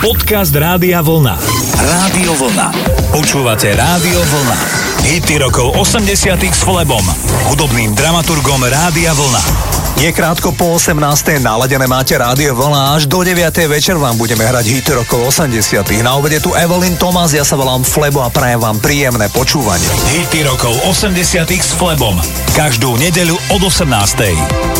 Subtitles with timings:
[0.00, 1.36] Podcast Rádia Vlna.
[1.76, 2.72] Rádio Vlna.
[3.12, 4.56] Počúvate Rádio Vlna.
[5.04, 7.04] Hity rokov 80 s Flebom,
[7.52, 9.42] hudobným dramaturgom Rádia Vlna.
[10.00, 10.96] Je krátko po 18.
[11.44, 13.52] naladené máte rádio vlna až do 9.
[13.68, 15.84] večer vám budeme hrať hity rokov 80.
[16.00, 19.84] Na obede tu Evelyn Thomas, ja sa volám Flebo a prajem vám príjemné počúvanie.
[20.16, 22.16] Hity rokov 80 s Flebom.
[22.56, 24.79] Každú nedeľu od 18.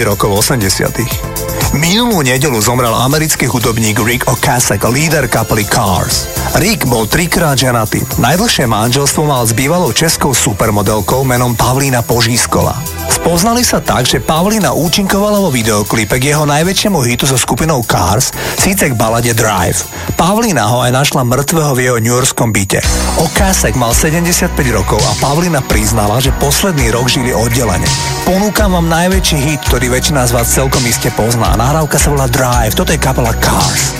[0.00, 1.76] Hity rokov 80.
[1.76, 6.24] Minulú nedelu zomrel americký hudobník Rick Ocasek, líder kapely Cars.
[6.56, 8.00] Rick bol trikrát ženatý.
[8.16, 12.80] Najdlhšie manželstvo mal s bývalou českou supermodelkou menom Pavlína Požískova.
[13.12, 18.32] Spoznali sa tak, že Pavlina účinkovala vo videoklipe k jeho najväčšiemu hitu so skupinou Cars,
[18.56, 19.84] síce k balade Drive.
[20.16, 22.80] Pavlina ho aj našla mŕtvého v jeho Yorkskom byte.
[23.20, 27.88] Okásek mal 75 rokov a Pavlina priznala, že posledný rok žili oddelenie.
[28.24, 31.52] Ponúkam vám najväčší hit, ktorý väčšina z vás celkom iste pozná.
[31.54, 33.99] Nahrávka sa volá Drive, toto je kapela Cars.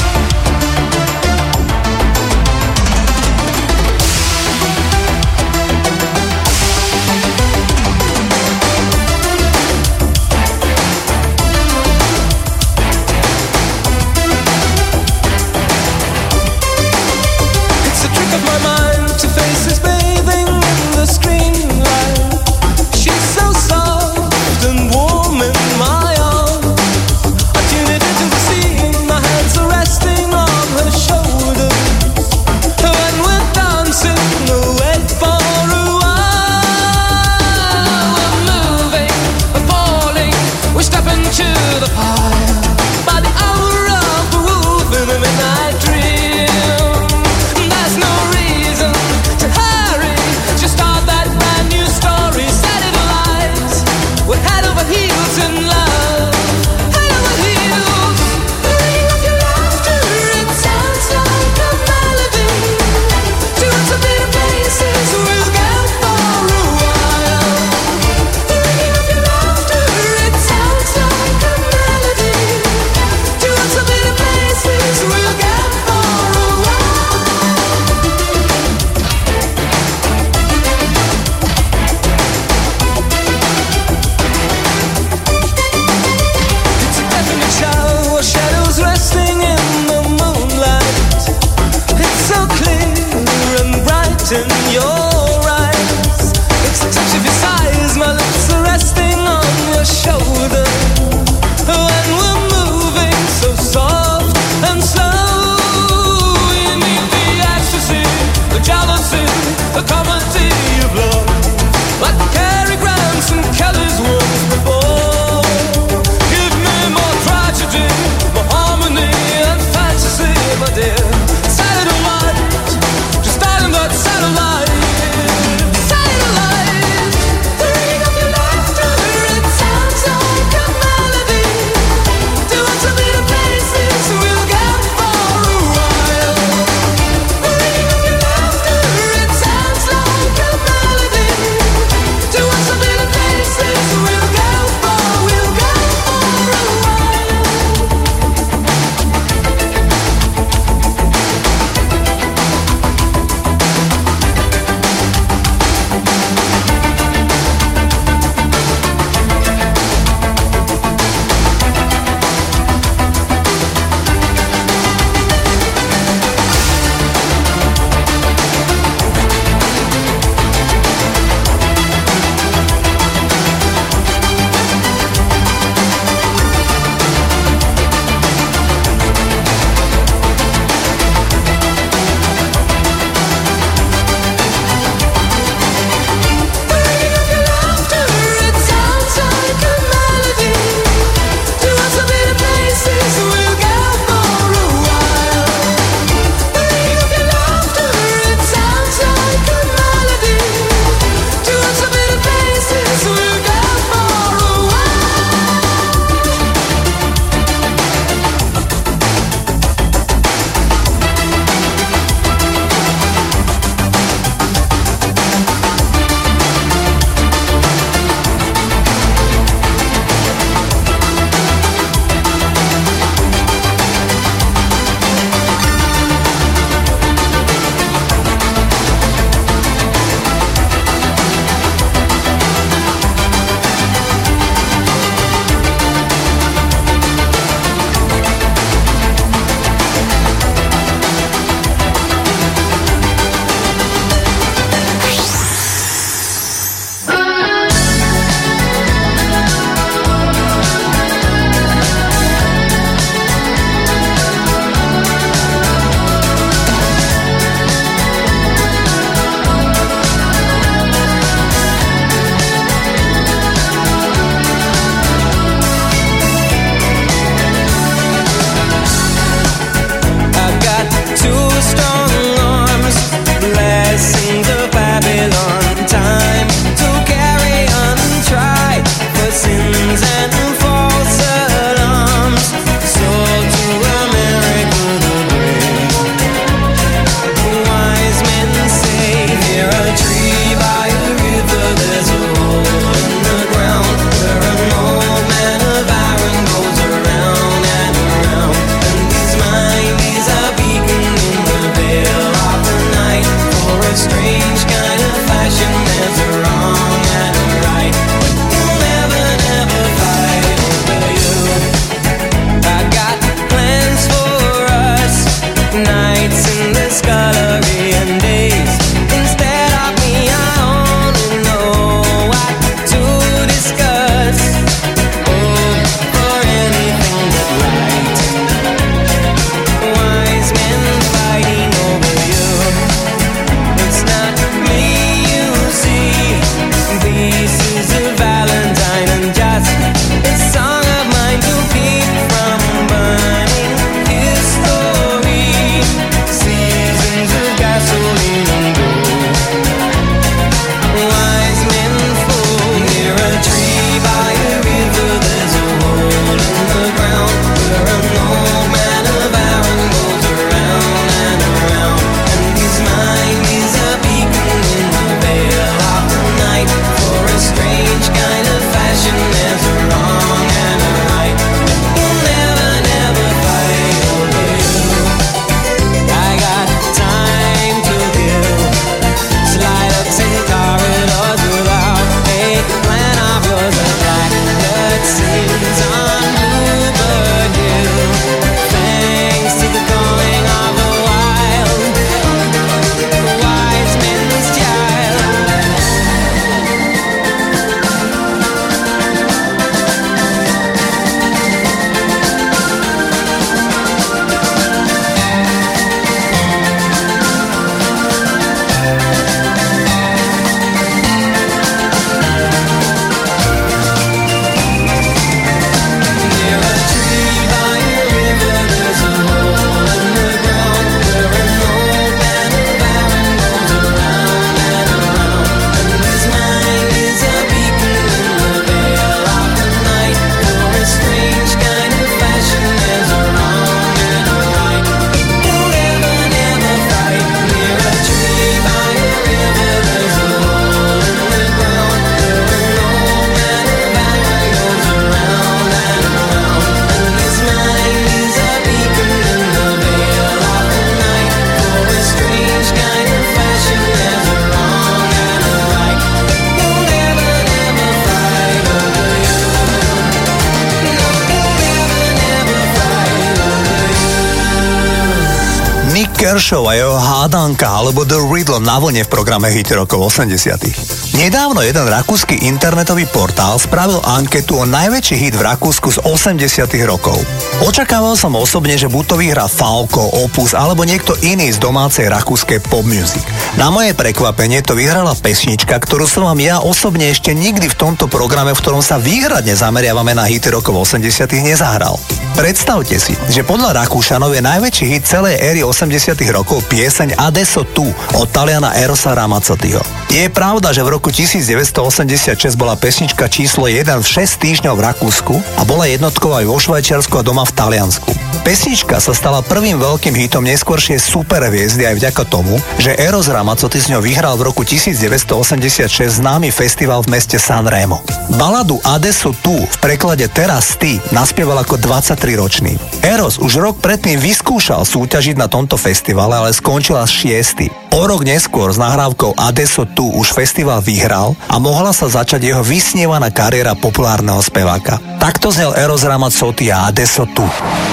[468.91, 471.15] Vlne v programe Hit rokov 80.
[471.15, 477.15] Nedávno jeden rakúsky internetový portál spravil anketu o najväčší hit v Rakúsku z 80 rokov.
[477.63, 482.59] Očakával som osobne, že buď to vyhrá Falco, Opus alebo niekto iný z domácej rakúskej
[482.67, 483.23] pop music.
[483.55, 488.11] Na moje prekvapenie to vyhrala pesnička, ktorú som vám ja osobne ešte nikdy v tomto
[488.11, 491.95] programe, v ktorom sa výhradne zameriavame na hity rokov 80 nezahral.
[492.31, 497.83] Predstavte si, že podľa Rakúšanov je najväčší hit celej éry 80 rokov pieseň Adesso tu
[498.15, 499.83] od Taliana Erosa Ramazzotiho.
[500.07, 505.35] Je pravda, že v roku 1986 bola pesnička číslo 1 v 6 týždňov v Rakúsku
[505.59, 508.20] a bola jednotkou aj vo Švajčiarsku a doma v Taliansku.
[508.41, 513.93] Pesnička sa stala prvým veľkým hitom neskôršie superhviezdy aj vďaka tomu, že Eros Ramazzotti z
[513.93, 515.85] ňou vyhral v roku 1986
[516.17, 518.01] známy festival v meste Sanremo.
[518.41, 522.81] Baladu Adesso tu v preklade Teraz ty naspieval ako 23-ročný.
[523.05, 527.69] Eros už rok predtým vyskúšal súťažiť na tomto festivale, ale skončil až šiestý.
[527.93, 532.65] O rok neskôr s nahrávkou Adesso tu už festival vyhral a mohla sa začať jeho
[532.65, 534.97] vysnievaná kariéra populárneho speváka.
[535.21, 537.45] Takto znel Eros Ramazzotti a Adesso tu.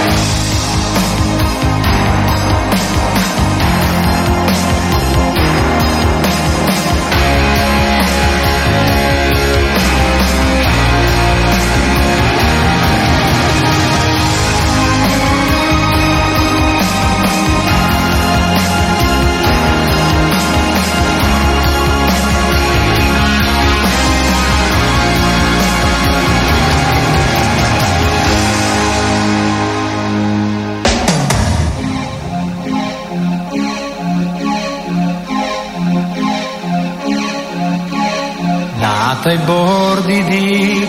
[0.09, 0.48] now.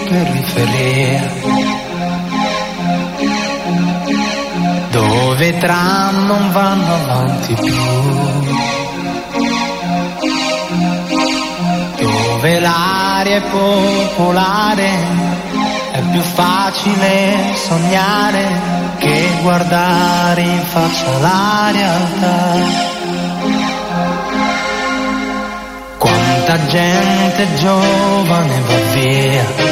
[0.10, 1.22] Periferia,
[4.90, 7.76] dove tram non vanno avanti più,
[12.00, 14.90] dove l'aria è popolare,
[15.92, 18.48] è più facile sognare
[18.98, 22.98] che guardare in faccia la realtà.
[25.98, 29.69] Quanta gente giovane va via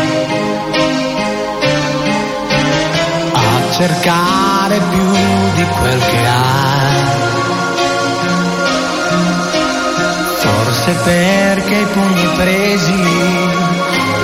[3.78, 5.12] cercare più
[5.54, 7.06] di quel che ha.
[10.40, 13.04] Forse perché i pugni presi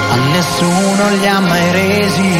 [0.10, 2.32] a nessuno li ha mai resi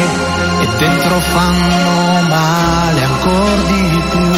[0.60, 4.32] e dentro fanno male ancora di più.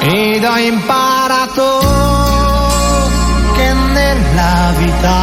[0.00, 2.22] Ed ho imparato
[3.92, 5.16] nella vita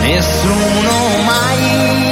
[0.00, 2.05] nessuno mai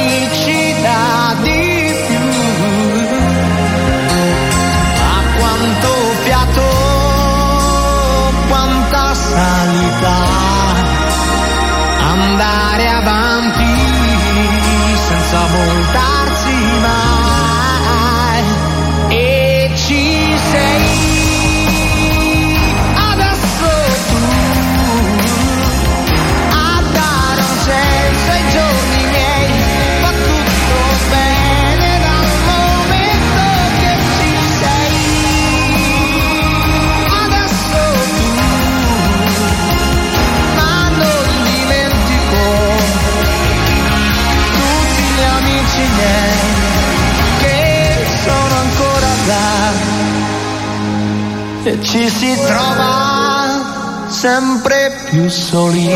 [51.67, 55.91] e ci si trova sempre più soli.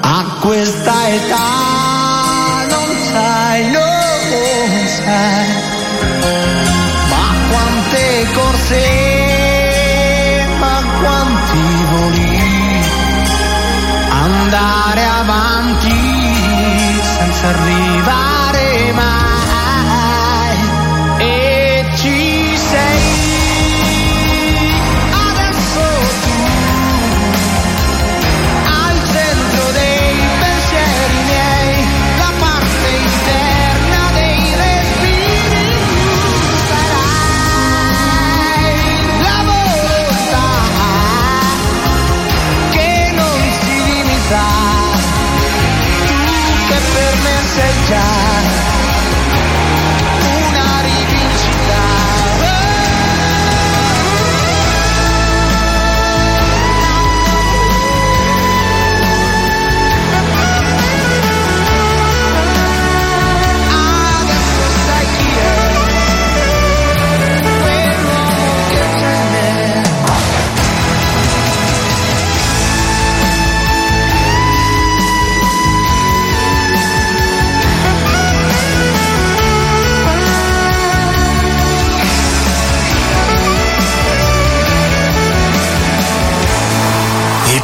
[0.00, 1.95] A questa età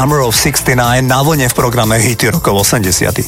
[0.00, 3.20] Summer of 69 na vlne v programe Hity rokov 80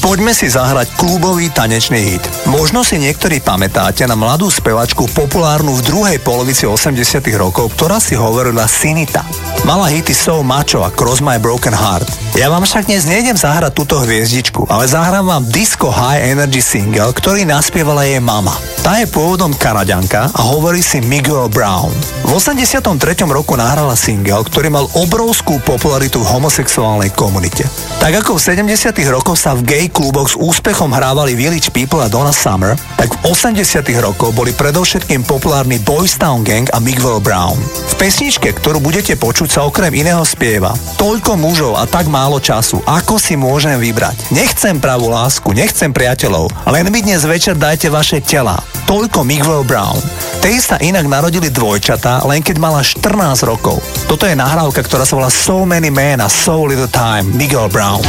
[0.00, 2.24] Poďme si zahrať klubový tanečný hit.
[2.48, 6.96] Možno si niektorí pamätáte na mladú spevačku populárnu v druhej polovici 80
[7.36, 9.20] rokov, ktorá si hovorila Sinita.
[9.68, 12.40] Mala hity So Macho a Cross My Broken Heart.
[12.40, 17.12] Ja vám však dnes nejdem zahrať túto hviezdičku, ale zahrám vám Disco High Energy single,
[17.12, 18.56] ktorý naspievala jej mama.
[18.84, 21.88] Tá je pôvodom Kanaďanka a hovorí si Miguel Brown.
[22.28, 22.84] V 83.
[23.32, 27.64] roku nahrala single, ktorý mal obrovskú popularitu v homosexuálnej komunite.
[27.96, 28.92] Tak ako v 70.
[29.08, 33.32] rokoch sa v gay kluboch s úspechom hrávali Village People a Donna Summer, tak v
[33.32, 33.88] 80.
[34.04, 37.56] rokoch boli predovšetkým populárni Boys Town Gang a Miguel Brown.
[37.88, 42.84] V pesničke, ktorú budete počuť, sa okrem iného spieva Toľko mužov a tak málo času,
[42.84, 44.28] ako si môžem vybrať.
[44.28, 48.73] Nechcem pravú lásku, nechcem priateľov, len mi dnes večer dajte vaše tela.
[48.84, 49.96] Toľko Miguel Brown.
[50.44, 53.80] Tej sa inak narodili dvojčatá, len keď mala 14 rokov.
[54.04, 58.04] Toto je nahrávka, ktorá sa volá So Many Men a So Little Time, Miguel Brown.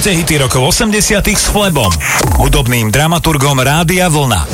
[0.00, 1.92] Počúvate hity rokov 80 s Flebom,
[2.40, 4.48] hudobným dramaturgom Rádia Vlna.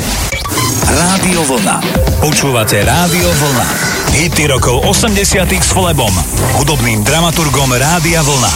[0.91, 1.79] Rádio Vlna.
[2.19, 3.67] Počúvate Rádio Vlna.
[4.11, 6.11] Hity rokov 80 s Flebom,
[6.59, 8.51] hudobným dramaturgom Rádia Vlna.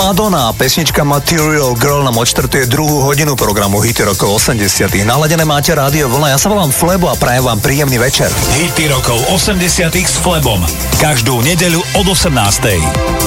[0.00, 4.64] Madonna, pesnička Material Girl nám odštartuje druhú hodinu programu Hity rokov 80
[5.04, 8.32] Naladené máte Rádio Vlna, ja sa volám Flebo a prajem vám príjemný večer.
[8.56, 10.64] Hity rokov 80 s Flebom.
[11.04, 13.19] Každú nedeľu od 18.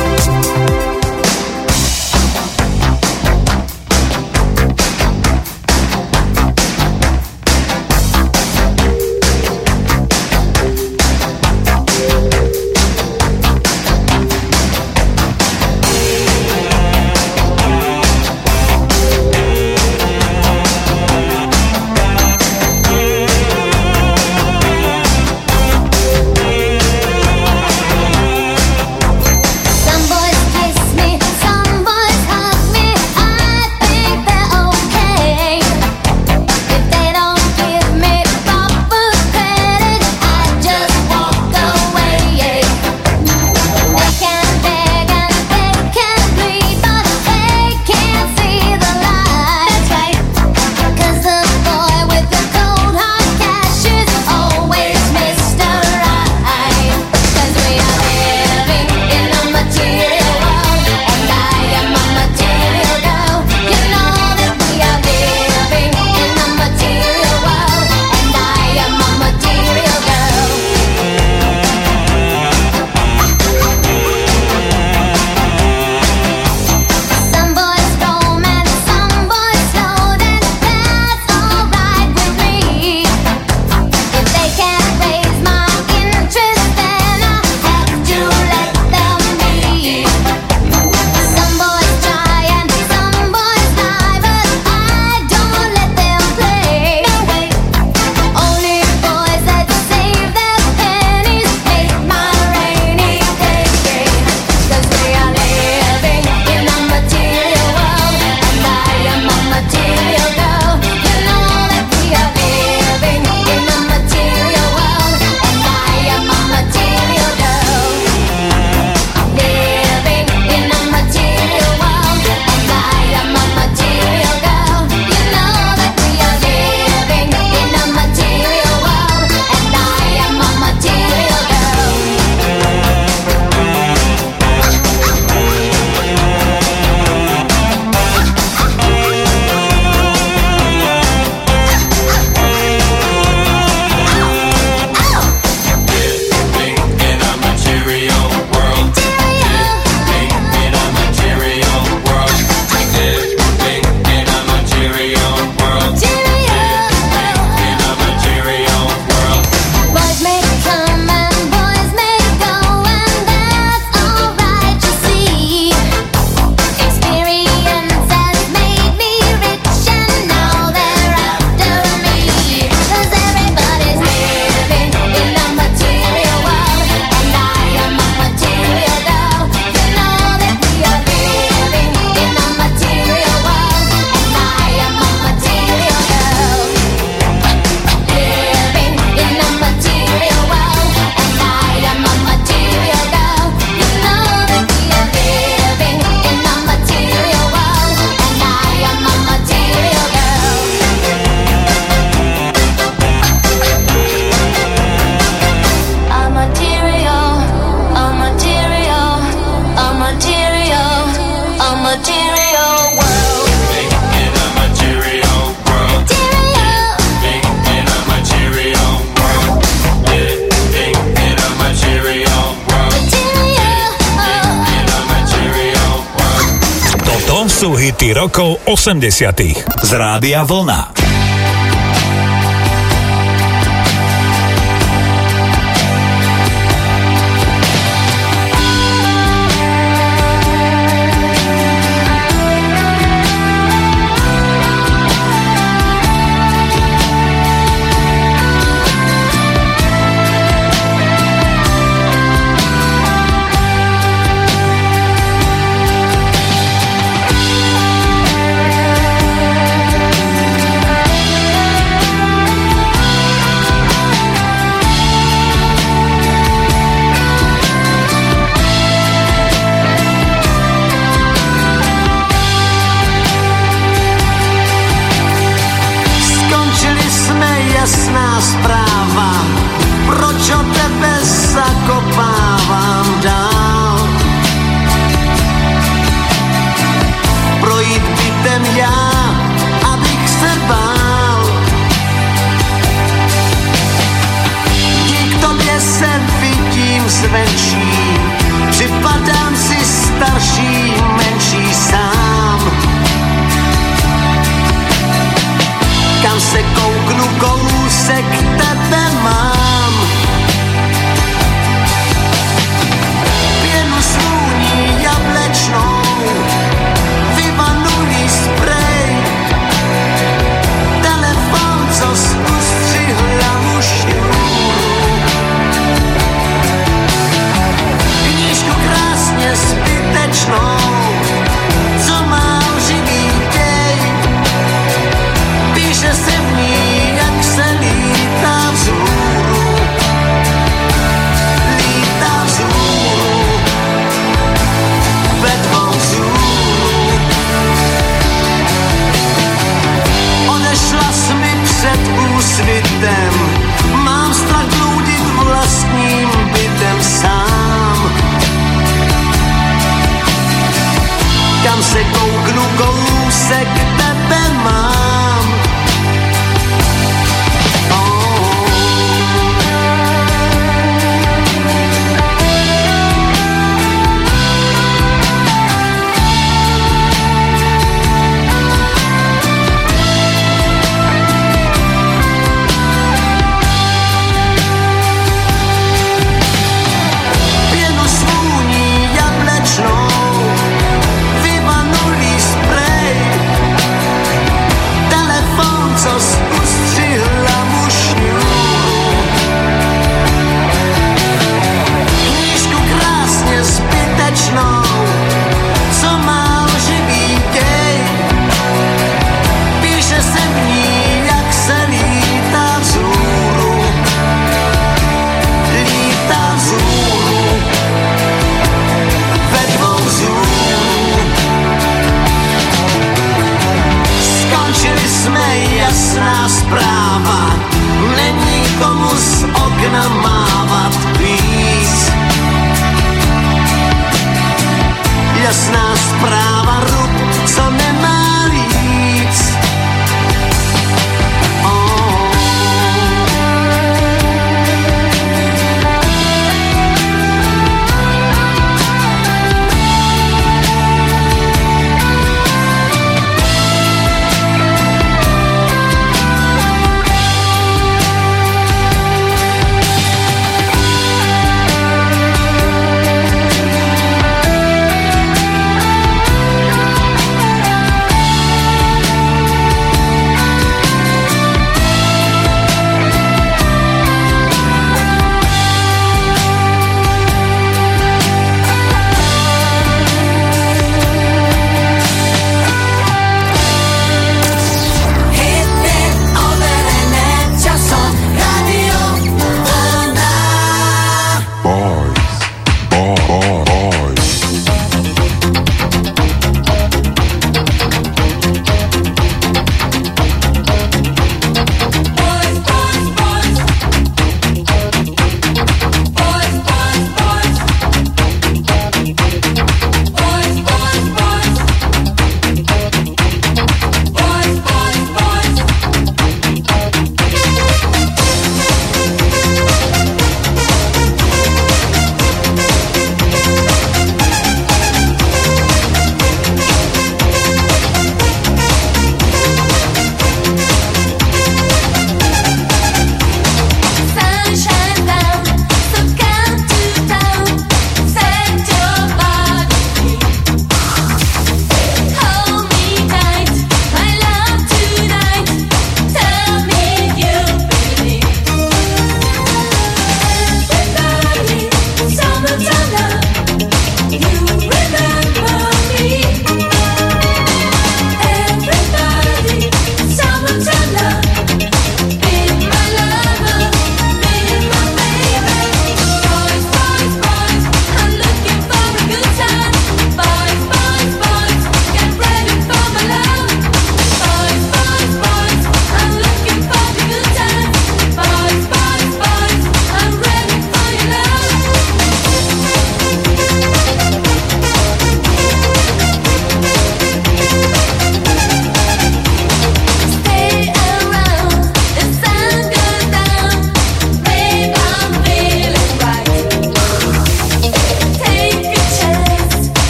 [228.93, 229.41] 80
[229.83, 230.92] z Rádia Vlna.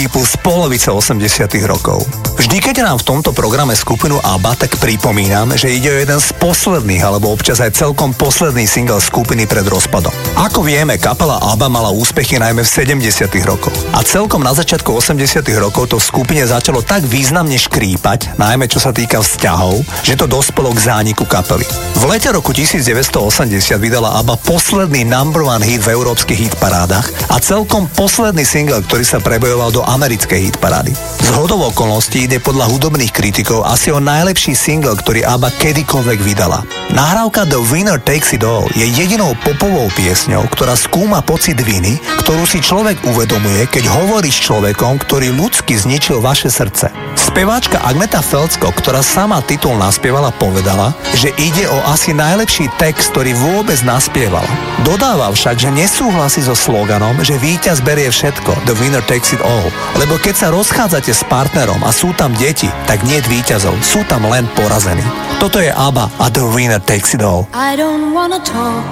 [0.00, 2.00] People z polovice 80 rokov.
[2.40, 6.39] Vždy, keď nám v tomto programe skupinu ABBA, tak pripomínam, že ide o jeden z
[6.40, 10.10] posledných, alebo občas aj celkom posledný single skupiny pred rozpadom.
[10.40, 12.70] Ako vieme, kapela ABBA mala úspechy najmä v
[13.04, 13.76] 70 rokoch.
[13.92, 18.80] A celkom na začiatku 80 rokov to v skupine začalo tak významne škrípať, najmä čo
[18.80, 21.68] sa týka vzťahov, že to dospelo k zániku kapely.
[22.00, 27.84] V lete roku 1980 vydala ABBA posledný number one hit v európskych hitparádach a celkom
[27.92, 31.09] posledný single, ktorý sa prebojoval do americkej hitparády.
[31.30, 36.66] Z hodov okolností ide podľa hudobných kritikov asi o najlepší single, ktorý ABBA kedykoľvek vydala.
[36.90, 42.42] Nahrávka The Winner Takes It All je jedinou popovou piesňou, ktorá skúma pocit viny, ktorú
[42.50, 46.90] si človek uvedomuje, keď hovorí s človekom, ktorý ľudsky zničil vaše srdce.
[47.30, 53.38] Speváčka Agneta Felcko, ktorá sama titul naspievala, povedala, že ide o asi najlepší text, ktorý
[53.38, 54.50] vôbec naspievala.
[54.82, 59.62] Dodáva však, že nesúhlasí so sloganom, že víťaz berie všetko, the winner takes it all.
[59.94, 64.26] Lebo keď sa rozchádzate s partnerom a sú tam deti, tak nie víťazov, sú tam
[64.26, 65.06] len porazení.
[65.38, 67.46] Toto je ABBA a the winner takes it all.
[67.54, 68.82] I don't wanna talk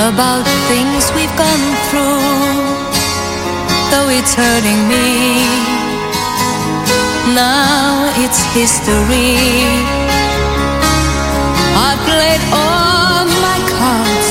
[0.00, 2.24] about things we've gone through,
[3.92, 5.73] though it's hurting me.
[7.34, 9.34] Now it's history.
[11.88, 14.30] I played all my cards,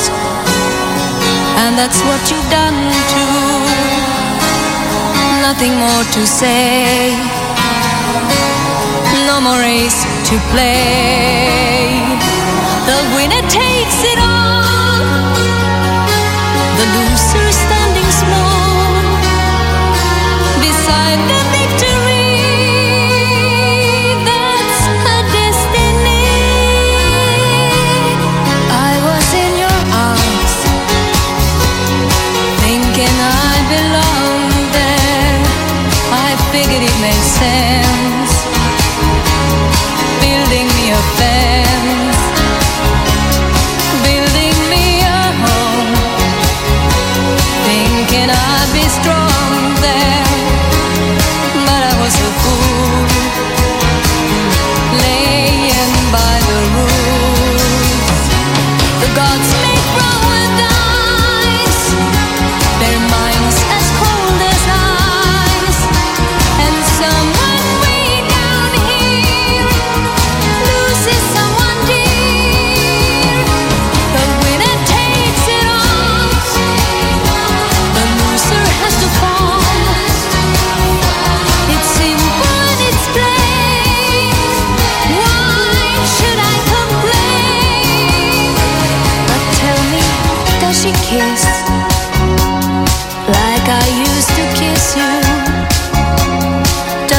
[1.62, 2.80] and that's what you've done
[3.14, 3.44] too.
[5.44, 7.12] Nothing more to say
[9.28, 10.00] no more race
[10.30, 12.00] to play.
[12.88, 15.04] The winner takes it all.
[16.78, 17.43] The loser
[37.44, 38.36] it made sense.
[40.22, 41.63] Building me a fence,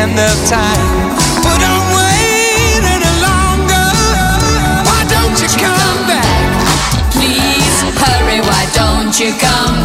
[0.00, 1.12] end of time.
[1.44, 3.88] But I'm waiting longer.
[4.88, 6.24] Why don't you come back?
[7.12, 9.79] Please hurry, why don't you come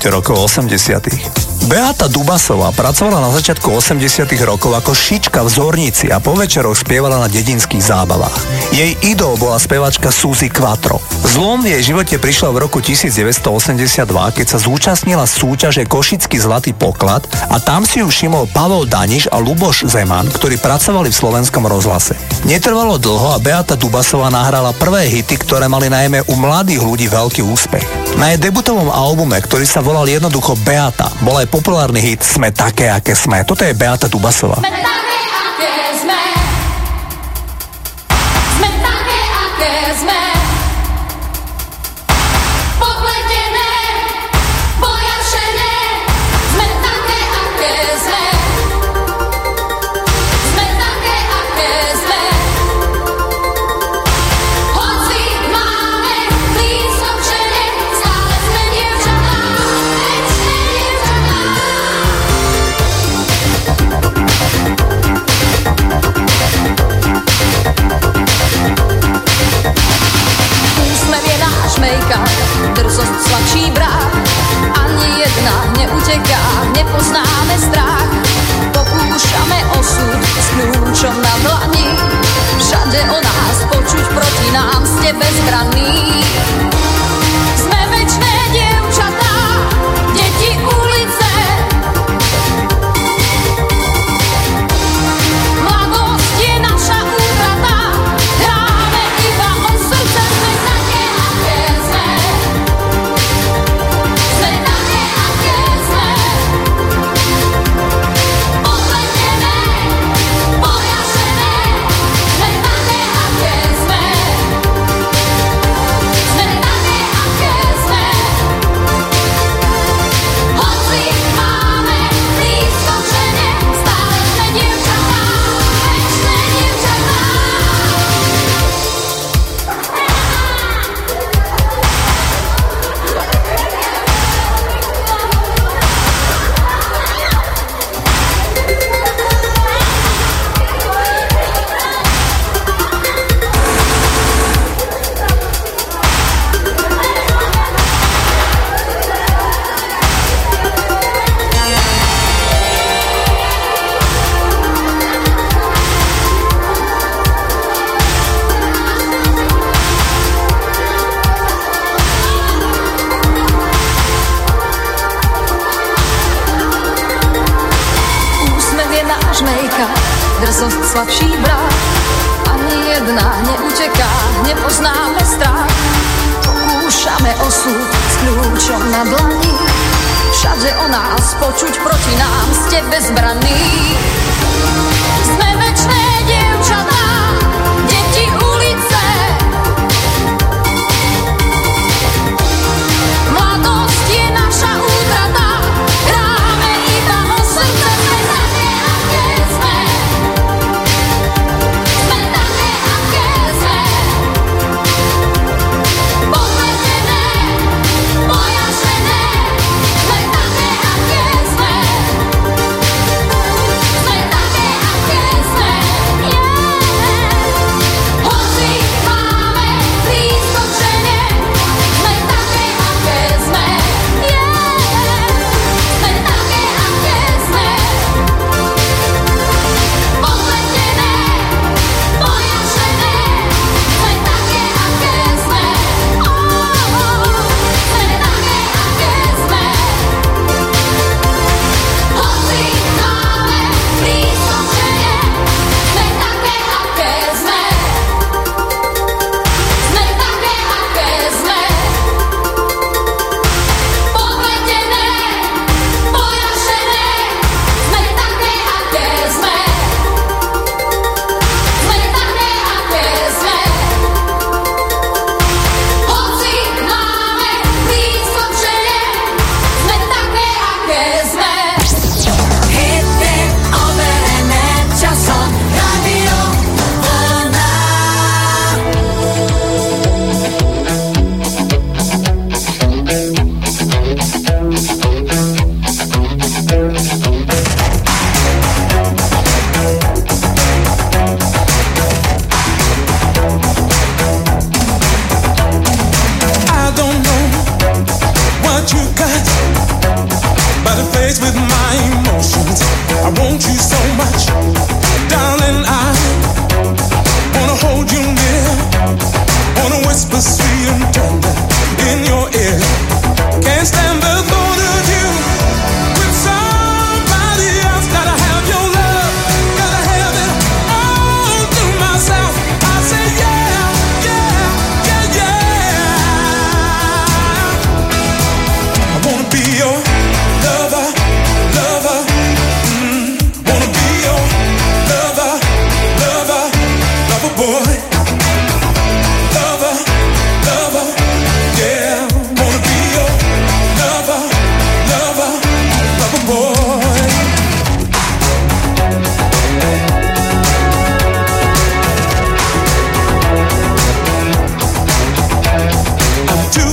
[0.00, 1.68] menovite rokov 80.
[1.68, 4.32] Beata Dubasová pracovala na začiatku 80.
[4.48, 8.40] rokov ako šička v Zornici a po večeroch spievala na dedinských zábavách.
[8.72, 11.04] Jej idol bola spevačka Suzy Quattro.
[11.36, 17.28] Zlom v jej živote prišla v roku 1982, keď sa zúčastnila súťaže Košický zlatý poklad
[17.52, 22.16] a tam si ju všimol Pavel Daniš a Luboš Zeman, ktorí pracovali v slovenskom rozhlase.
[22.48, 27.44] Netrvalo dlho a Beata Dubasová nahrala prvé hity, ktoré mali najmä u mladých ľudí veľký
[27.44, 27.99] úspech.
[28.18, 32.90] Na jej debutovom albume, ktorý sa volal jednoducho Beata, bol aj populárny hit Sme také,
[32.90, 33.44] aké sme.
[33.46, 34.58] Toto je Beata Dubasová.
[34.58, 34.79] Sme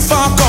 [0.07, 0.46] far gone.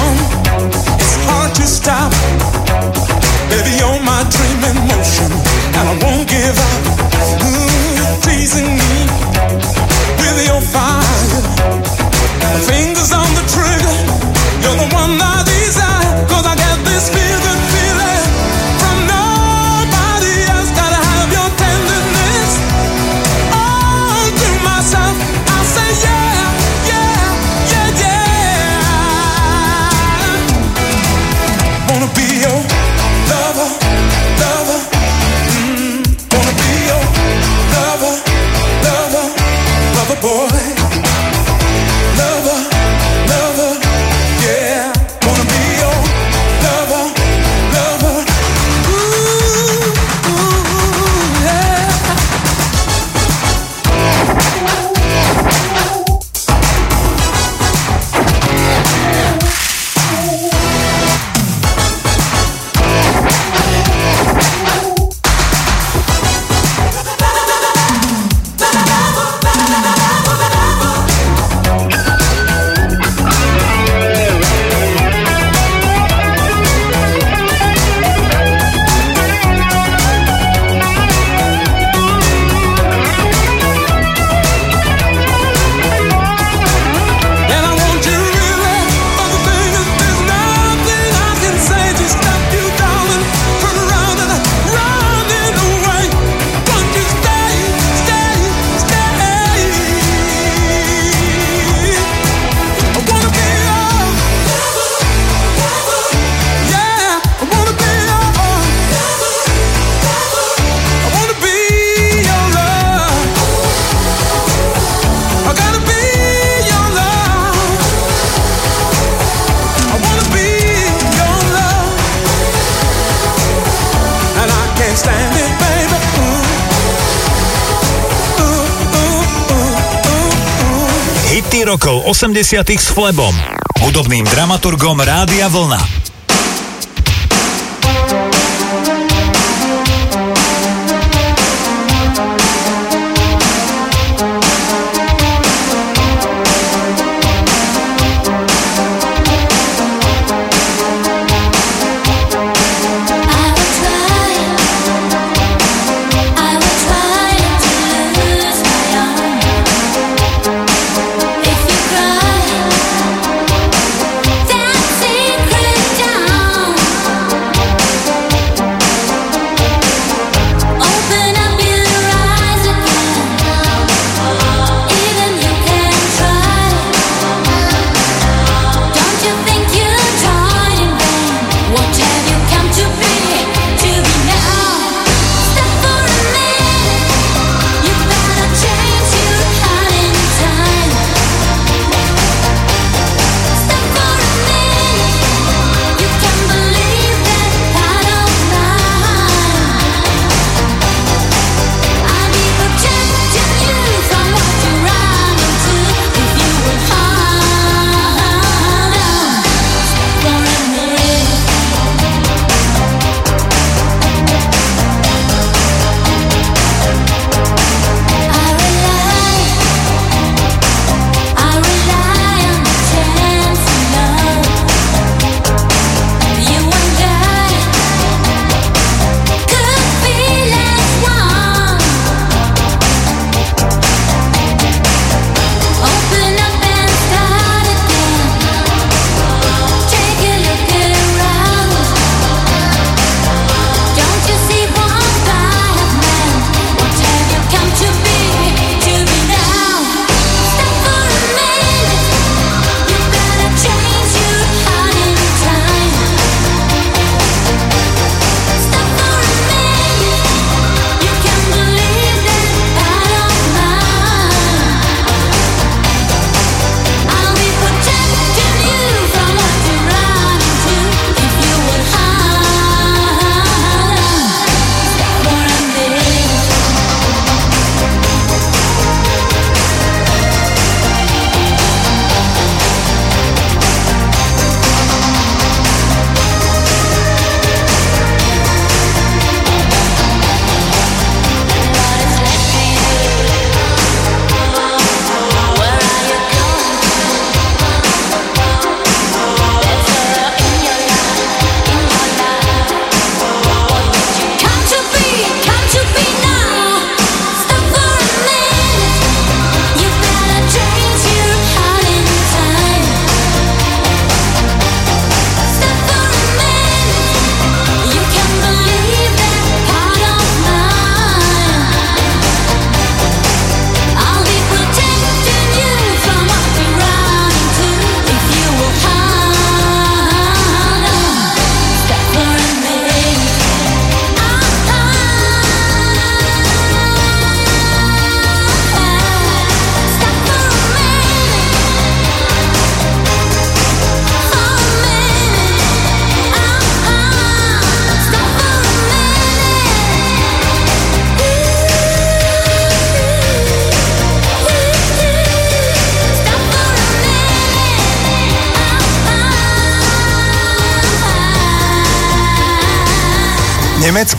[132.39, 132.71] 90.
[132.79, 133.35] s Flebom,
[133.83, 136.08] hudobným dramaturgom Rádia Vlna.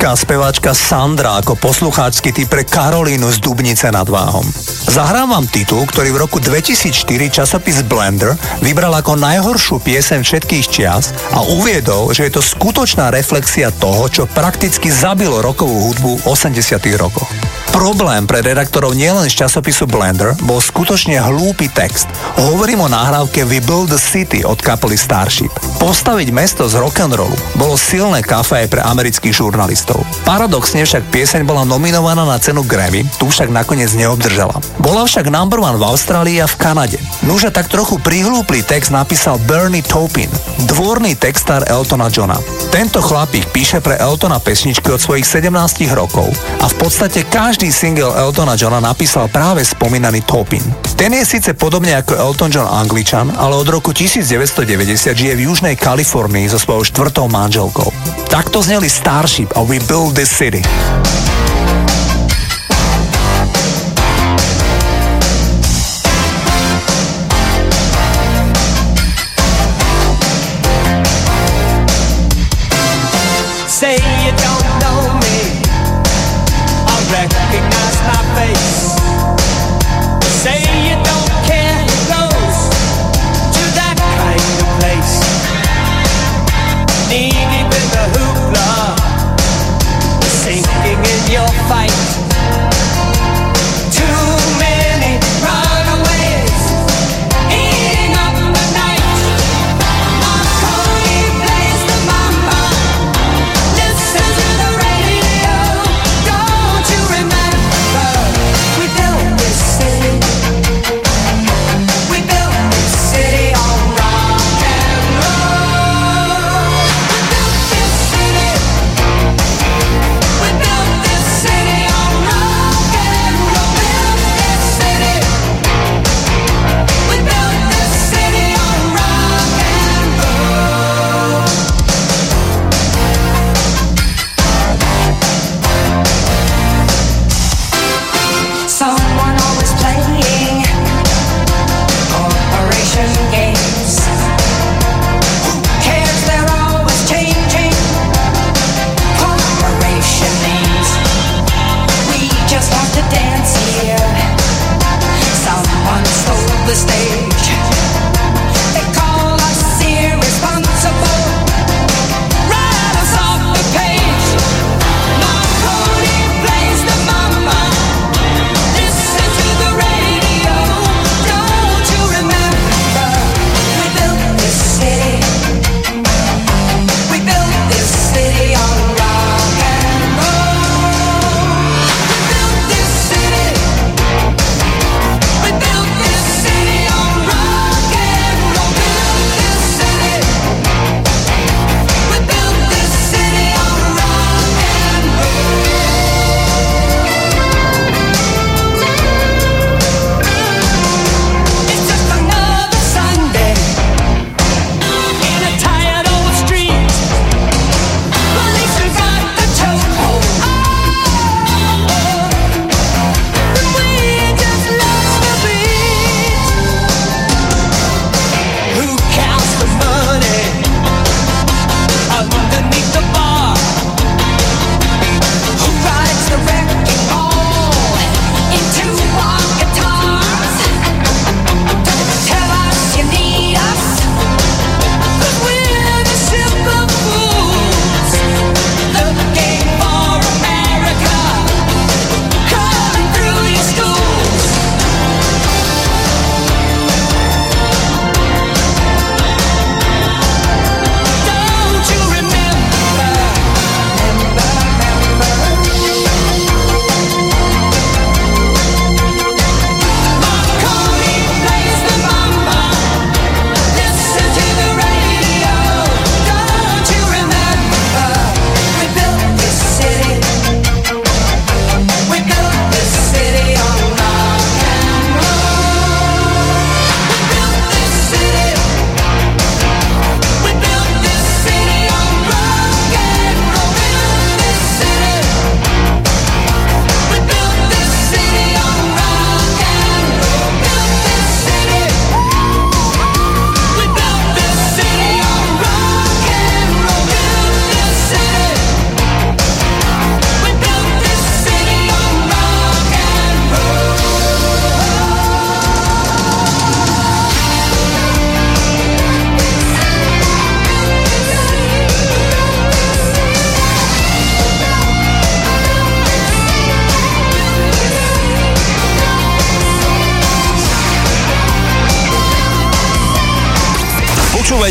[0.10, 4.42] Nemecká speváčka Sandra ako poslucháčsky typ pre Karolínu z Dubnice nad Váhom.
[4.90, 8.34] Zahrám vám titul, ktorý v roku 2004 časopis Blender
[8.66, 14.26] vybral ako najhoršiu pieseň všetkých čias a uviedol, že je to skutočná reflexia toho, čo
[14.26, 16.58] prakticky zabilo rokovú hudbu v 80
[16.98, 17.30] rokoch.
[17.70, 22.10] Problém pre redaktorov nielen z časopisu Blender bol skutočne hlúpy text.
[22.38, 25.54] Hovorím o nahrávke We Build the City od kapely Starship.
[25.78, 30.02] Postaviť mesto z rock'n'rollu bolo silné kafe aj pre amerických žurnalistov.
[30.26, 34.60] Paradoxne však pieseň bola nominovaná na cenu Grammy, tu však nakoniec neobdržala.
[34.82, 37.00] Bola však number one v Austrálii a v Kanade.
[37.24, 40.32] Nuže tak trochu prihlúplý text napísal Bernie Taupin,
[40.68, 42.42] dvorný textár Eltona Johna.
[42.70, 45.52] Tento chlapík píše pre Eltona pesničky od svojich 17
[45.98, 46.30] rokov
[46.62, 50.64] a v podstate každý každý single Eltona Johna napísal práve spomínaný Topin.
[50.96, 55.76] Ten je síce podobne ako Elton John Angličan, ale od roku 1990 žije v Južnej
[55.76, 57.92] Kalifornii so svojou štvrtou manželkou.
[58.32, 60.64] Takto zneli Starship a We Build This City.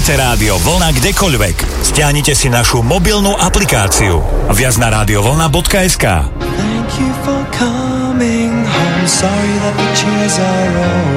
[0.09, 1.85] Počúvajte Rádio Vlna kdekoľvek.
[1.85, 4.25] Stiahnite si našu mobilnú aplikáciu.
[4.57, 6.05] Viac na radiovlna.sk
[6.49, 9.05] Thank you for coming home.
[9.05, 11.08] Sorry that the cheers are on.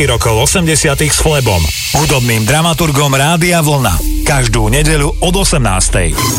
[0.00, 1.60] hity rokov 80 s Flebom,
[2.00, 4.24] hudobným dramaturgom Rádia Vlna.
[4.24, 5.60] Každú nedeľu od 18.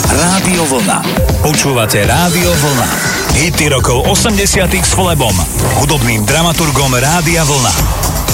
[0.10, 1.06] Rádio Vlna.
[1.46, 2.90] Počúvate Rádio Vlna.
[3.38, 5.38] Hity rokov 80 s Flebom,
[5.78, 7.70] hudobným dramaturgom Rádia Vlna.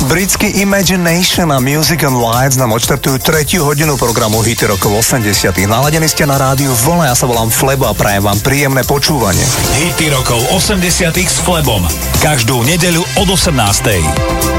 [0.08, 5.28] Britský Imagination a Music and Lights nám odštartujú tretiu hodinu programu Hity rokov 80.
[5.68, 9.44] Naladení ste na rádiu Vlna, ja sa volám Flebo a prajem vám príjemné počúvanie.
[9.76, 11.12] Hity rokov 80.
[11.20, 11.84] s Flebom.
[12.24, 14.57] Každú nedeľu od 18.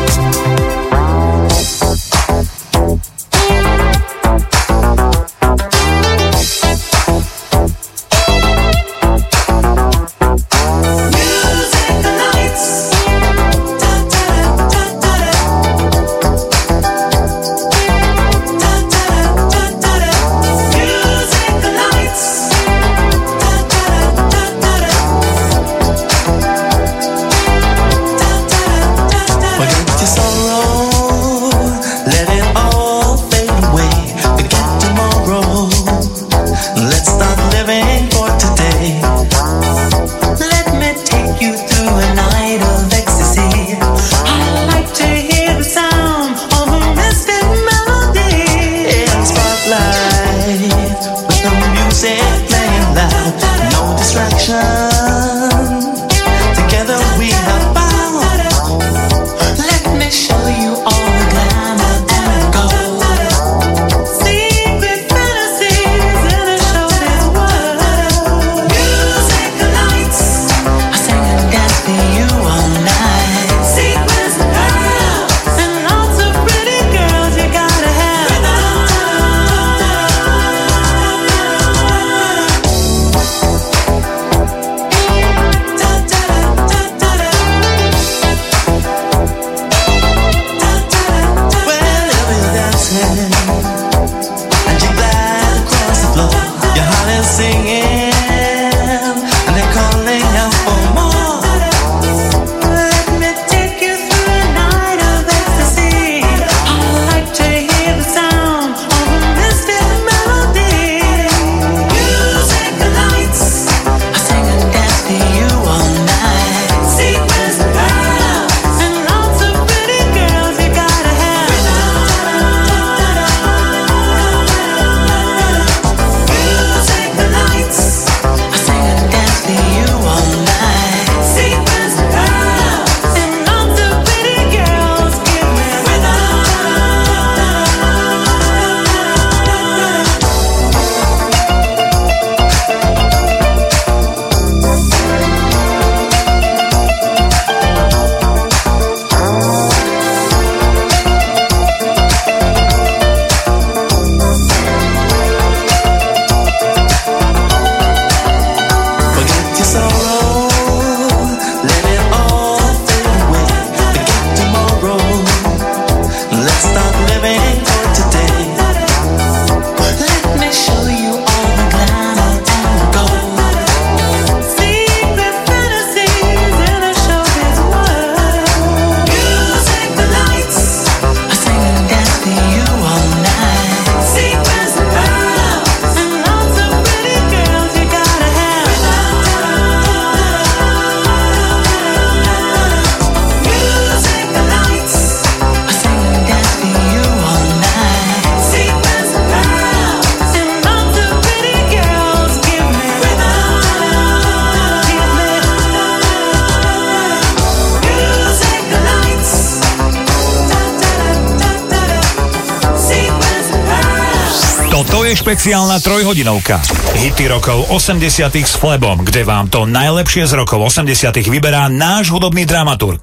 [215.28, 216.56] špeciálna trojhodinovka.
[216.96, 220.88] Hity rokov 80 s Flebom, kde vám to najlepšie z rokov 80
[221.28, 222.96] vyberá náš hudobný dramaturg.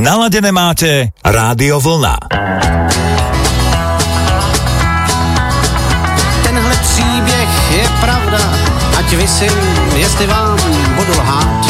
[0.00, 2.16] Naladené máte Rádio Vlna.
[6.48, 8.40] Tenhle příběh je pravda,
[8.96, 9.56] ať vysím,
[10.00, 10.56] jestli vám
[10.96, 11.60] budu lhát.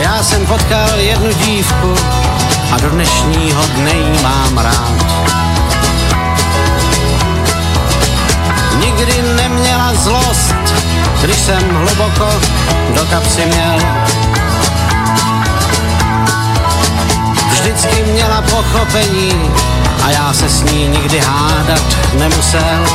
[0.00, 1.94] Já jsem potkal jednu dívku
[2.72, 5.15] a do dnešního dne jí mám rád.
[11.26, 12.28] Když jsem hluboko
[12.94, 13.78] do kapsy měl.
[17.50, 19.50] Vždycky měla pochopení
[20.04, 22.86] a já se s ní nikdy hádat nemusel.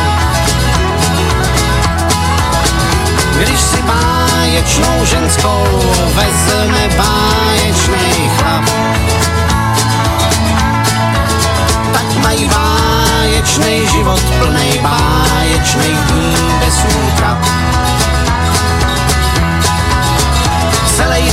[3.37, 5.63] Když si báječnou ženskou
[6.13, 8.65] vezme báječnej chlap,
[11.93, 17.70] tak mají báječnej život plnej báječnej dní bez útrap.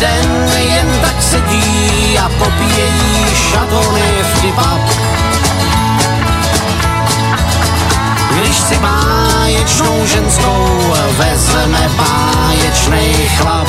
[0.01, 4.81] Den jen tak sedí a popíjejí šatony vtipap.
[8.31, 13.69] Když si báječnou ženskou vezme báječnej chlap.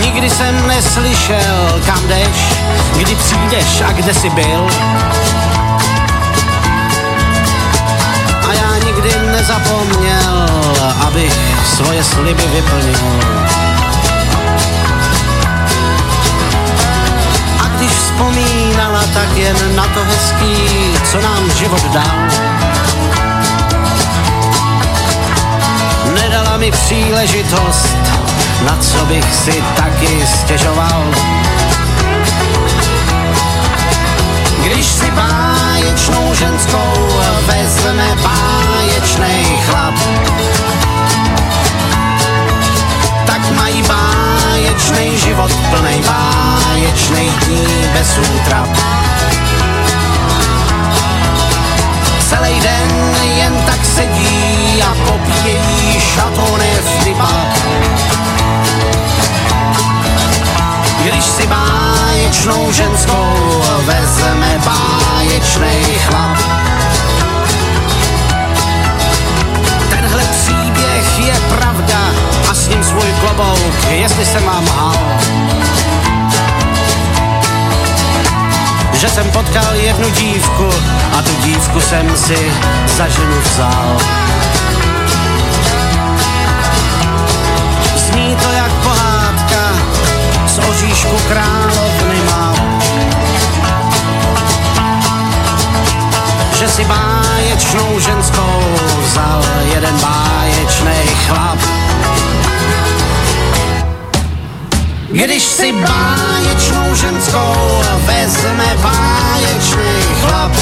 [0.00, 2.54] Nikdy jsem neslyšel, kam jdeš,
[2.96, 4.68] kdy přijdeš a kde jsi byl.
[9.42, 10.46] Nezapomněl,
[11.06, 11.34] abych
[11.74, 12.98] svoje sliby vyplnil.
[17.64, 20.56] A když vzpomínala, tak jen na to hezký,
[21.10, 22.18] co nám život dal.
[26.14, 27.96] Nedala mi příležitost,
[28.64, 31.04] na co bych si taky stěžoval.
[34.62, 35.10] Když si
[35.92, 36.92] báječnou ženskou
[37.46, 39.94] vezme báječnej chlap,
[43.26, 48.68] tak mají báječnej život plnej báječnej dní bez útrap.
[52.24, 52.90] Celý den
[53.36, 57.32] jen tak sedí a popíjejí šatony vtipa.
[61.02, 66.38] Když si báječnou ženskou vezme báječnej chlap.
[69.90, 71.98] Tenhle příběh je pravda
[72.50, 74.96] a s ním svůj klobouk, jestli jsem vám lhal.
[78.92, 80.68] Že jsem potkal jednu dívku
[81.18, 82.52] a tu dívku jsem si
[82.96, 83.96] za ženu vzal.
[90.72, 92.54] Z oříšku královny má.
[96.68, 98.62] si báječnou ženskou
[99.04, 99.44] vzal
[99.74, 101.58] jeden báječný chlap.
[105.10, 110.52] Když si báječnou ženskou vezme báječný chlap,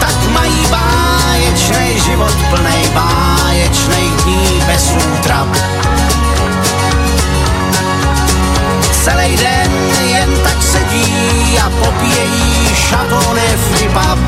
[0.00, 5.48] tak mají báječný život plnej báječných dní bez útrap.
[9.06, 9.70] Celý den
[10.06, 14.18] jen tak sedí a popíjejí šatony flipap.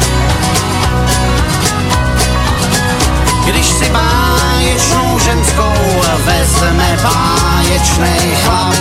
[3.45, 8.75] Když si báječnou ženskou vezme báječný chlap.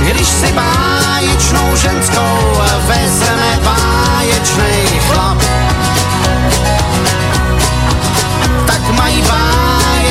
[0.00, 5.57] Když si báječnou ženskou vezme báječný chlap.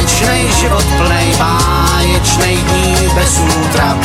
[0.07, 3.99] Báječný život plnej báječnej dní bez útrap.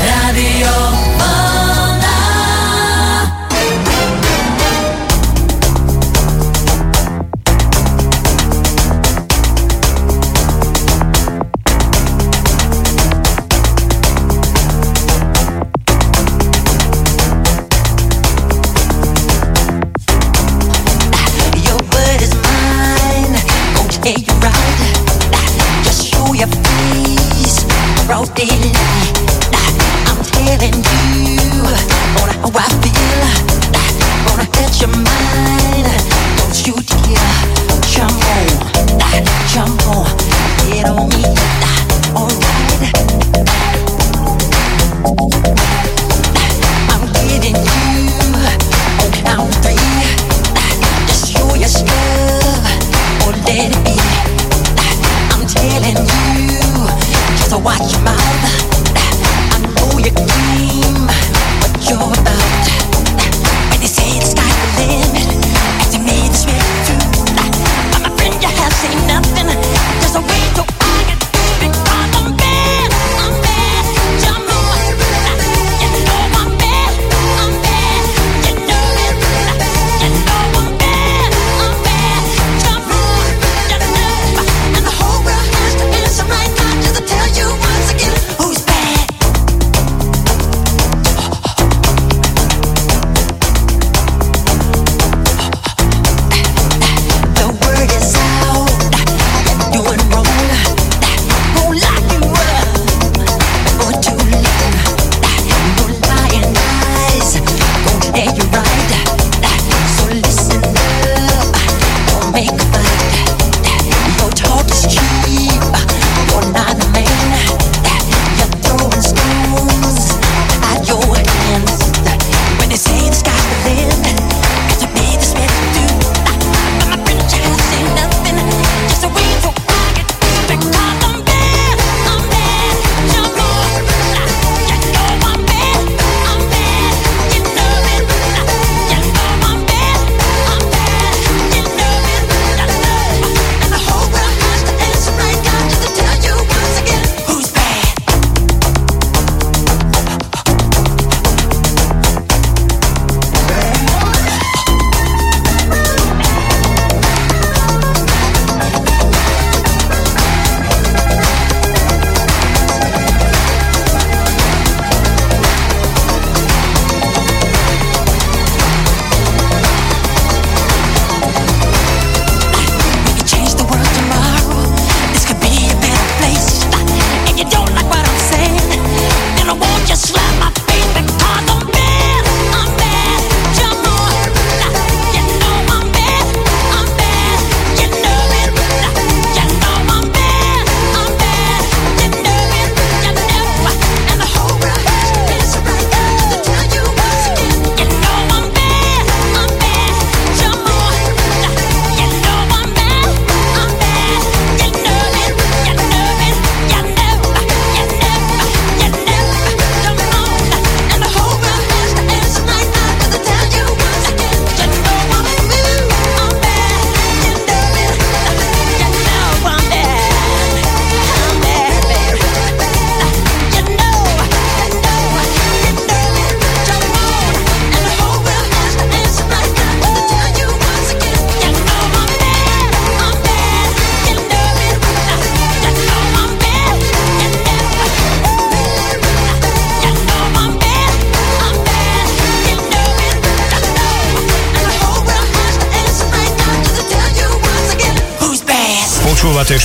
[0.00, 1.03] Radio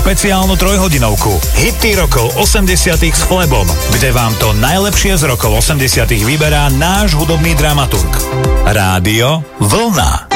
[0.09, 2.65] špeciálnu trojhodinovku Hity rokov 80
[2.97, 8.09] s Flebom, kde vám to najlepšie z rokov 80 vyberá náš hudobný dramaturg.
[8.65, 10.28] Rádio Vlna.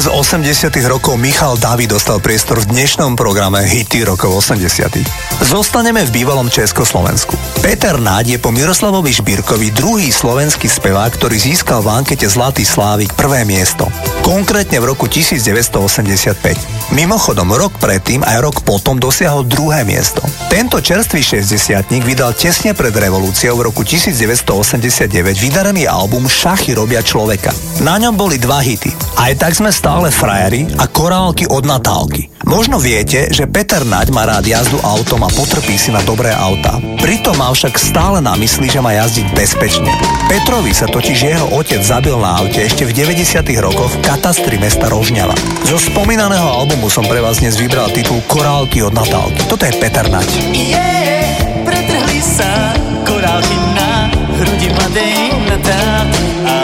[0.00, 4.96] Z 80 rokov Michal David dostal priestor v dnešnom programe Hity rokov 80
[5.44, 7.36] Zostaneme v bývalom Československu.
[7.60, 13.12] Peter Náď je po Miroslavovi Šbírkovi druhý slovenský spevák, ktorý získal v ankete Zlatý Slávik
[13.12, 13.92] prvé miesto.
[14.24, 16.79] Konkrétne v roku 1985.
[16.90, 20.26] Mimochodom, rok predtým aj rok potom dosiahol druhé miesto.
[20.50, 25.06] Tento čerstvý 60 vydal tesne pred revolúciou v roku 1989
[25.38, 27.54] vydarený album Šachy robia človeka.
[27.86, 28.90] Na ňom boli dva hity.
[29.14, 32.26] Aj tak sme stále frajeri a korálky od Natálky.
[32.48, 36.80] Možno viete, že Peter Naď má rád jazdu autom a potrpí si na dobré autá.
[36.98, 39.92] Pritom má však stále na mysli, že má jazdiť bezpečne.
[40.26, 44.88] Petrovi sa totiž jeho otec zabil na aute ešte v 90 rokoch v katastri mesta
[44.88, 45.36] Rožňava.
[45.68, 49.44] Zo spomínaného albumu som pre vás dnes vybral titul Korálky od Natálky.
[49.44, 50.54] Toto je Peter Naď.
[50.54, 52.72] Yeah, pretrhli sa
[53.04, 54.08] korálky na
[54.40, 56.56] hrudi mladej Natálky a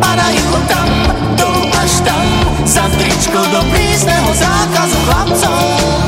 [0.00, 0.88] padajú tam,
[1.36, 2.24] dolu až tam,
[2.64, 6.07] za tričko do prísneho zákazu chlapcov.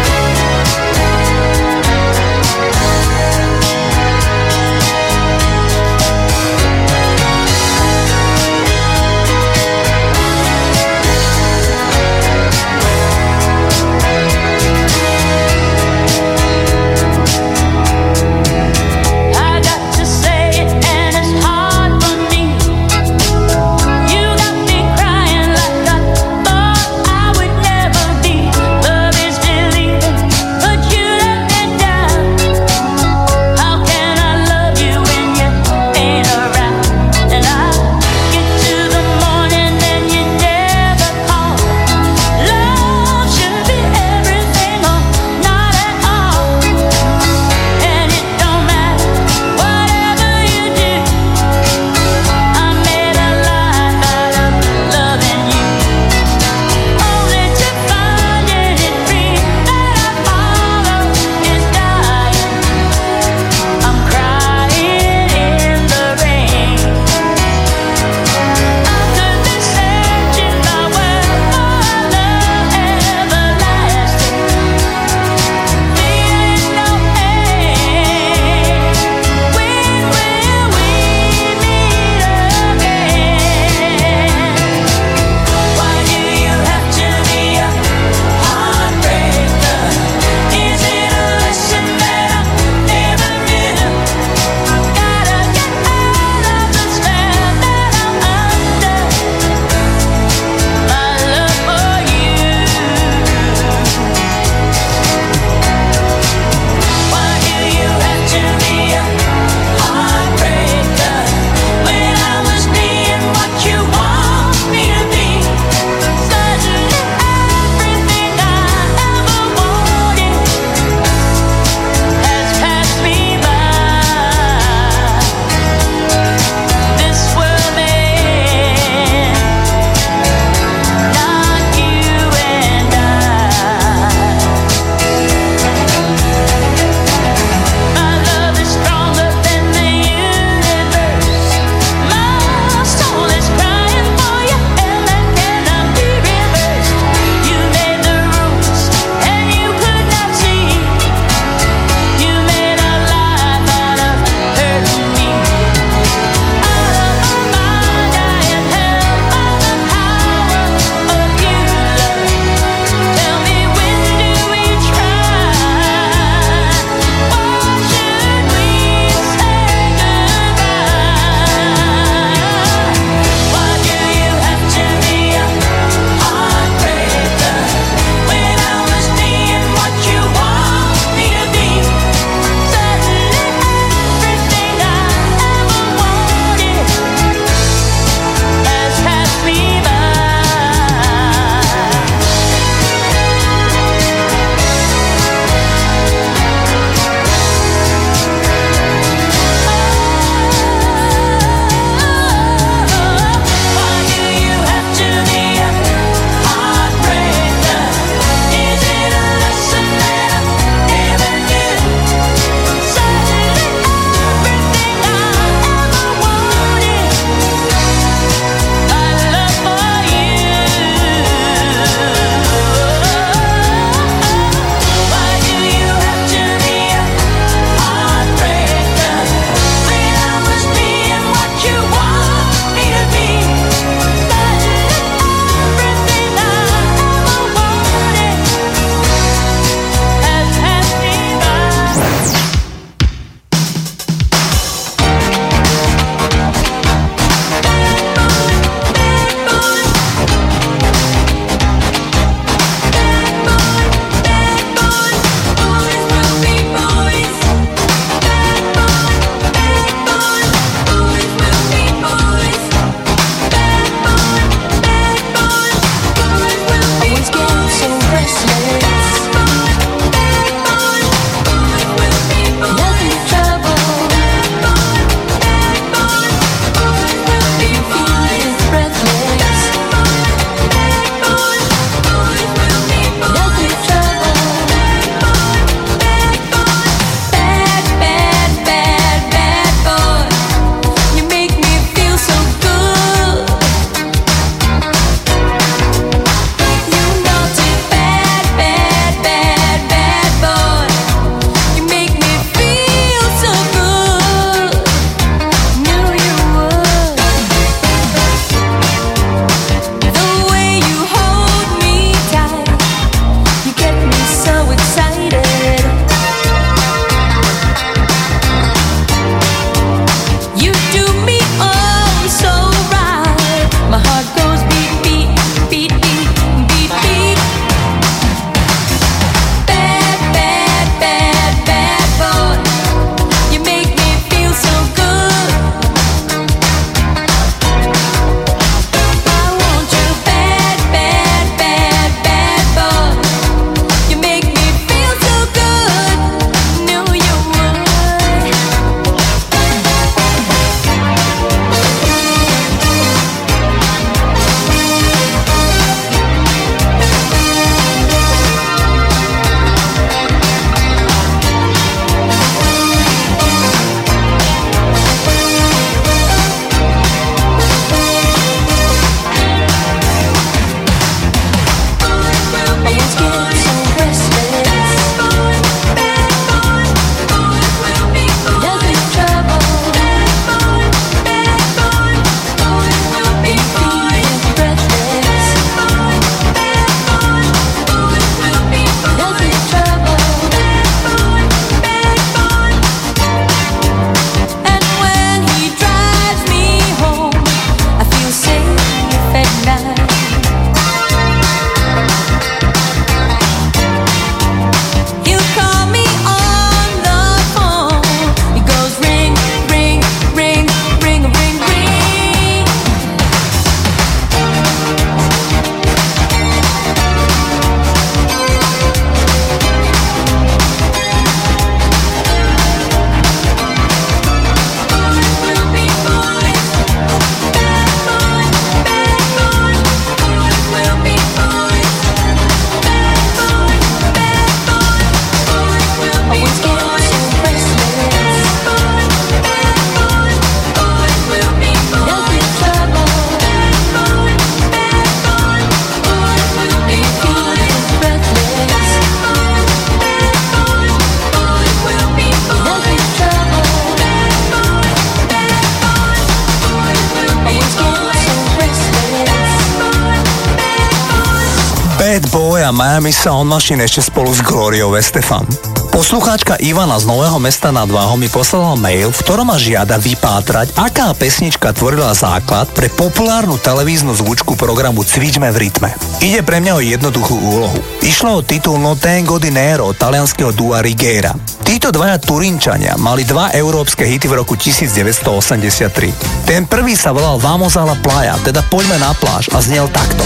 [463.51, 465.43] Machine ešte spolu s Gloriou Estefan.
[465.91, 470.71] Poslucháčka Ivana z Nového mesta nad Váhom mi poslala mail, v ktorom ma žiada vypátrať,
[470.79, 475.91] aká pesnička tvorila základ pre populárnu televíznu zvučku programu Cvičme v rytme.
[476.23, 477.75] Ide pre mňa o jednoduchú úlohu.
[477.99, 481.35] Išlo o titul No Tengo Dinero talianského dua Rigera.
[481.67, 486.47] Títo dvaja Turinčania mali dva európske hity v roku 1983.
[486.47, 490.23] Ten prvý sa volal Vamos a la playa, teda poďme na pláž a znel takto.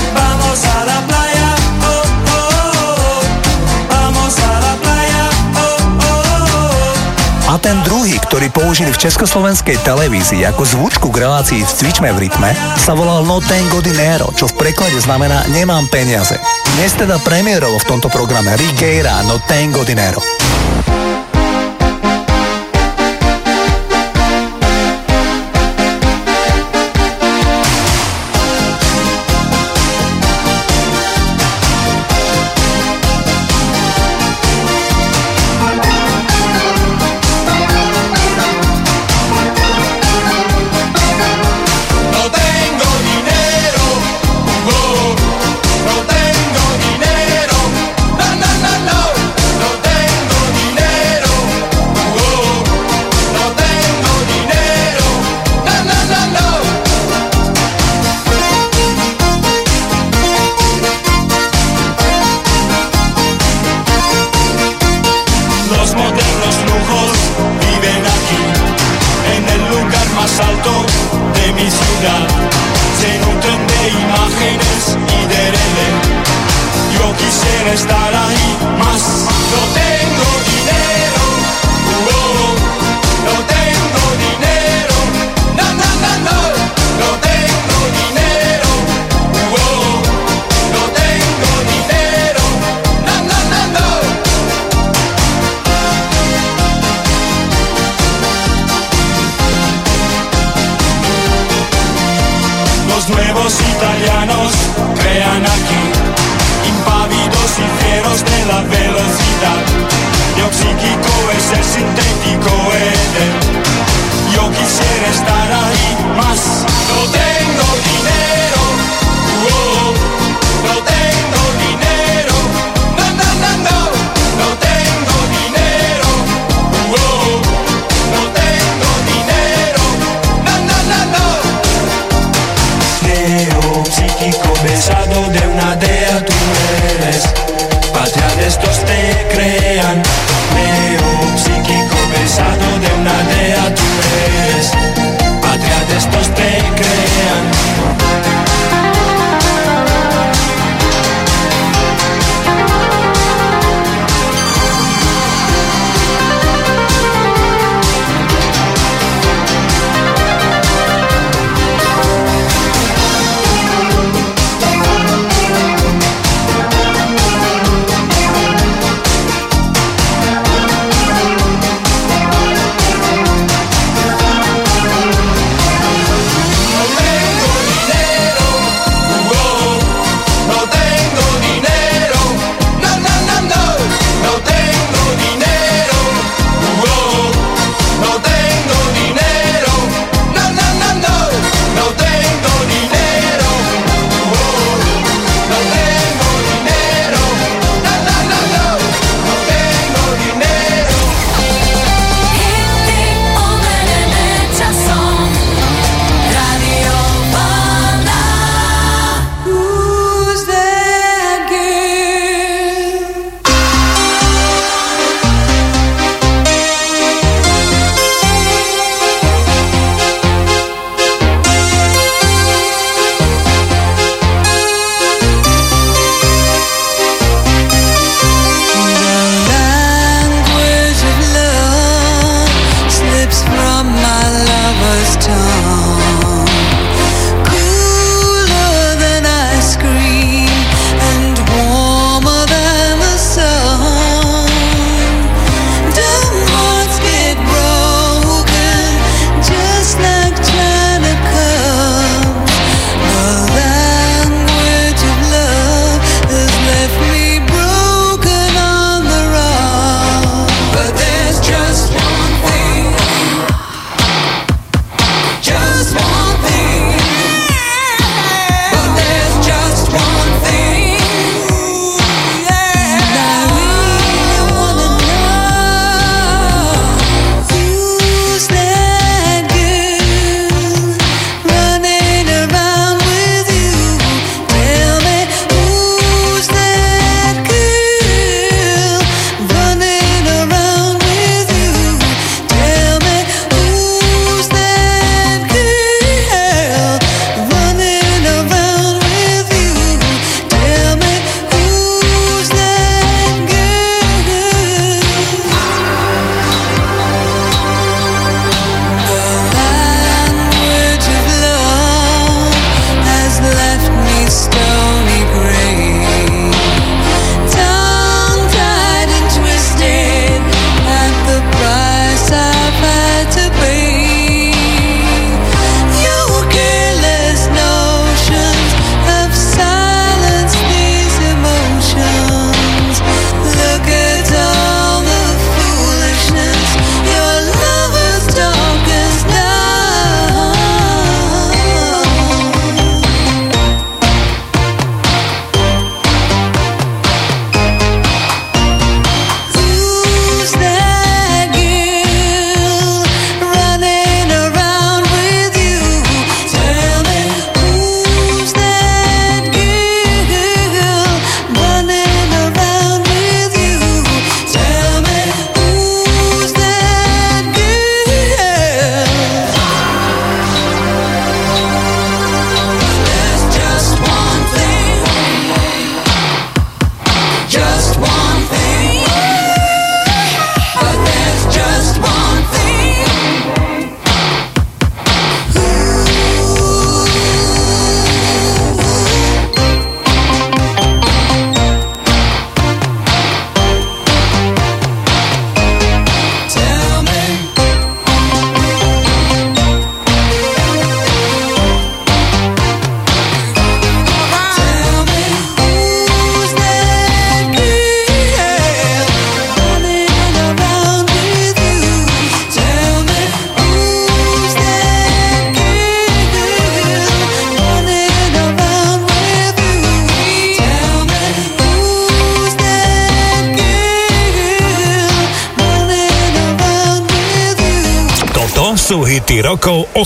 [7.65, 12.53] Ten druhý, ktorý použili v československej televízii ako zvučku k relácii v Cvičme v rytme,
[12.77, 16.37] sa volal No Tengo Dinero, čo v preklade znamená Nemám peniaze.
[16.77, 20.21] Dnes teda premiérovo v tomto programe Rigueira No Tengo Dinero.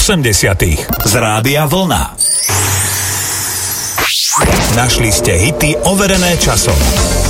[0.10, 2.18] 80 z Rádia Vlna.
[4.74, 7.29] Našli ste hity overené časom.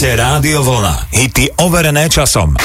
[0.00, 1.12] Máte Rádio Vlna.
[1.12, 2.56] Hity overené časom.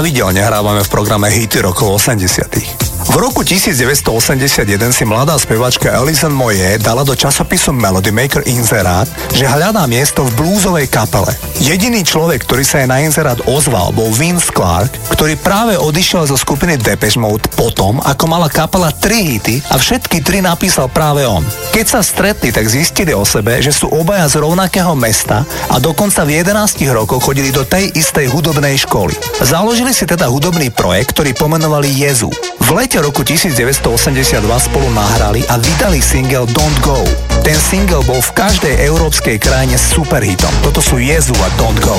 [0.00, 2.79] Pravidelne hrávame v programe Hity rokov 80
[3.10, 9.50] v roku 1981 si mladá spevačka Alison Moye dala do časopisu Melody Maker inzerát, že
[9.50, 11.34] hľadá miesto v blúzovej kapele.
[11.58, 16.38] Jediný človek, ktorý sa jej na inzerát ozval, bol Vince Clark, ktorý práve odišiel zo
[16.38, 21.42] skupiny Depeche Mode potom, ako mala kapela tri hity a všetky tri napísal práve on.
[21.74, 26.22] Keď sa stretli, tak zistili o sebe, že sú obaja z rovnakého mesta a dokonca
[26.22, 29.18] v 11 rokoch chodili do tej istej hudobnej školy.
[29.42, 32.30] Založili si teda hudobný projekt, ktorý pomenovali Jezu.
[32.70, 37.02] V lete roku 1982 spolu nahrali a vydali single Don't Go.
[37.42, 40.54] Ten single bol v každej európskej krajine superhitom.
[40.62, 41.98] Toto sú Jezu a Don't Go.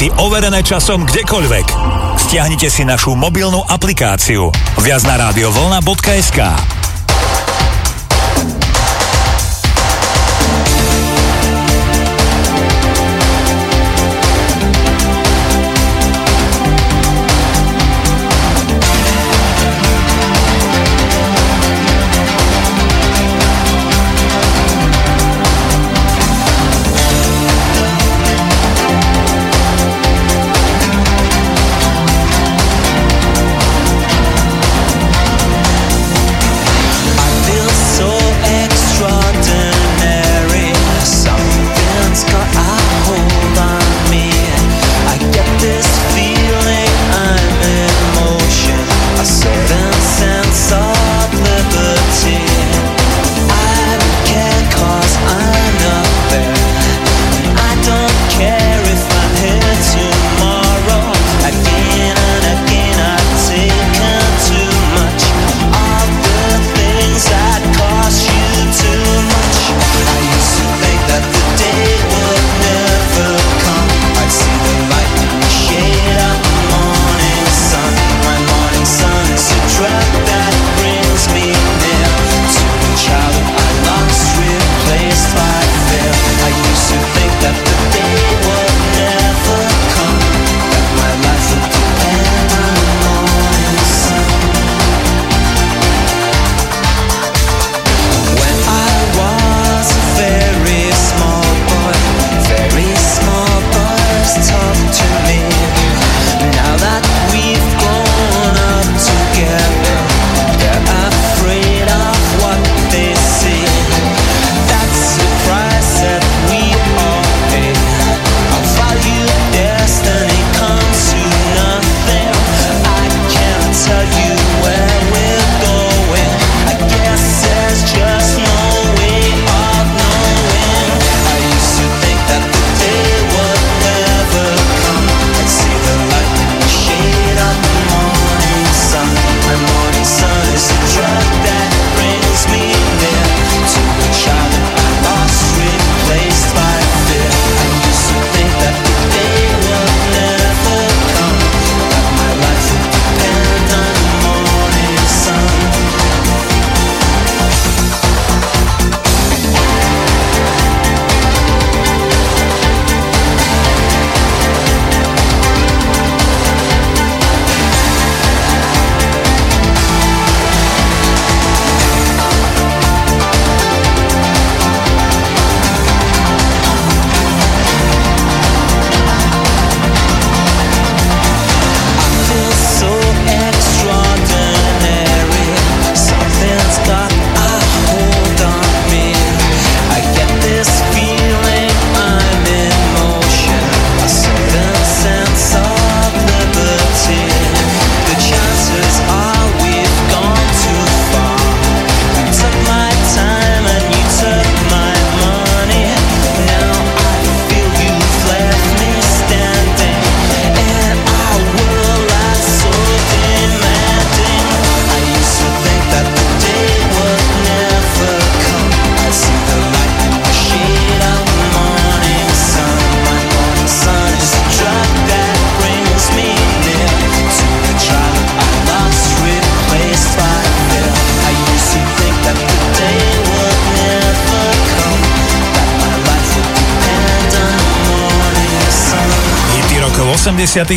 [0.00, 1.66] recepty overené časom kdekoľvek.
[2.16, 4.48] Stiahnite si našu mobilnú aplikáciu
[4.80, 6.79] viac na radiovolna.sk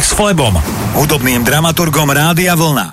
[0.02, 0.58] s Flebom,
[0.98, 2.90] hudobným dramaturgom Rádia Vlna.